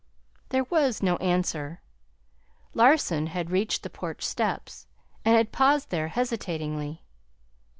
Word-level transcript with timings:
There 0.49 0.63
was 0.63 1.03
no 1.03 1.17
answer. 1.17 1.83
Larson 2.73 3.27
had 3.27 3.51
reached 3.51 3.83
the 3.83 3.89
porch 3.91 4.23
steps, 4.25 4.87
and 5.23 5.37
had 5.37 5.51
paused 5.51 5.91
there 5.91 6.07
hesitatingly. 6.07 7.03